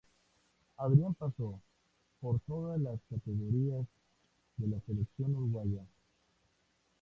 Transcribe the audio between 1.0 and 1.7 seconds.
pasó